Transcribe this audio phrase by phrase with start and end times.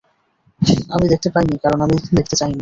[0.93, 2.59] আমি দেখতে পাইনি কারণ আমি দেখতে চাইনি।